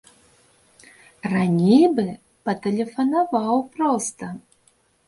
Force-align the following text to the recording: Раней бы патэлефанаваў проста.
Раней 1.33 1.85
бы 1.99 2.07
патэлефанаваў 2.51 3.65
проста. 3.79 4.37